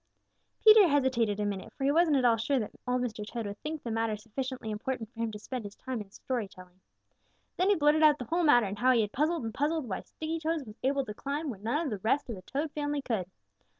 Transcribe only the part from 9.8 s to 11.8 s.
why Sticky toes was able to climb when